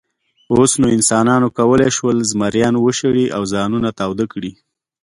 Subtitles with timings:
[0.53, 4.51] اوس نو انسانانو کولی شول، زمریان وشړي او ځانونه تاوده کړي.